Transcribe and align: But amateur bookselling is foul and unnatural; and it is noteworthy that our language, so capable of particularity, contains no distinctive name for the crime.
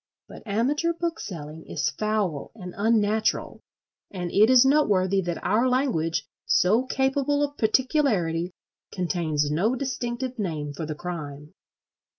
But 0.27 0.41
amateur 0.47 0.93
bookselling 0.99 1.67
is 1.67 1.91
foul 1.91 2.51
and 2.55 2.73
unnatural; 2.75 3.61
and 4.09 4.31
it 4.31 4.49
is 4.49 4.65
noteworthy 4.65 5.21
that 5.21 5.43
our 5.43 5.69
language, 5.69 6.25
so 6.47 6.85
capable 6.87 7.43
of 7.43 7.55
particularity, 7.55 8.51
contains 8.91 9.51
no 9.51 9.75
distinctive 9.75 10.39
name 10.39 10.73
for 10.73 10.87
the 10.87 10.95
crime. 10.95 11.53